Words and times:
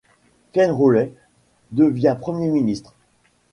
Keith 0.51 0.71
Rowley 0.71 1.13
devient 1.73 2.17
Premier 2.19 2.49
ministre. 2.49 2.95